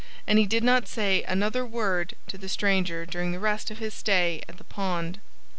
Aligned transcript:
And 0.25 0.39
he 0.39 0.47
did 0.47 0.63
not 0.63 0.87
say 0.87 1.21
another 1.27 1.63
word 1.63 2.15
to 2.25 2.35
the 2.39 2.49
stranger 2.49 3.05
during 3.05 3.31
the 3.33 3.39
rest 3.39 3.69
of 3.69 3.77
his 3.77 3.93
stay 3.93 4.41
at 4.49 4.57
the 4.57 4.63
pond. 4.63 5.19